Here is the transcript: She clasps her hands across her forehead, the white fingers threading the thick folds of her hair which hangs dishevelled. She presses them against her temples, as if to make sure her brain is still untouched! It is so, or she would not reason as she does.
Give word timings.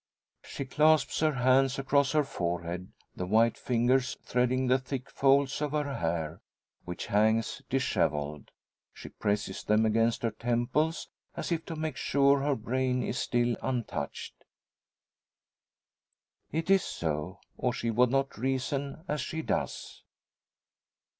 She 0.43 0.65
clasps 0.65 1.19
her 1.19 1.33
hands 1.33 1.77
across 1.77 2.13
her 2.13 2.23
forehead, 2.23 2.91
the 3.15 3.27
white 3.27 3.55
fingers 3.55 4.17
threading 4.23 4.65
the 4.65 4.79
thick 4.79 5.11
folds 5.11 5.61
of 5.61 5.73
her 5.73 5.93
hair 5.97 6.41
which 6.85 7.05
hangs 7.05 7.61
dishevelled. 7.69 8.49
She 8.95 9.09
presses 9.09 9.63
them 9.63 9.85
against 9.85 10.23
her 10.23 10.31
temples, 10.31 11.07
as 11.35 11.51
if 11.51 11.65
to 11.67 11.75
make 11.75 11.97
sure 11.97 12.39
her 12.39 12.55
brain 12.55 13.03
is 13.03 13.19
still 13.19 13.55
untouched! 13.61 14.43
It 16.51 16.71
is 16.71 16.81
so, 16.83 17.39
or 17.55 17.71
she 17.71 17.91
would 17.91 18.09
not 18.09 18.39
reason 18.39 19.03
as 19.07 19.21
she 19.21 19.43
does. 19.43 20.01